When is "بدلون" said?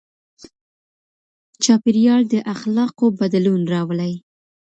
3.19-3.61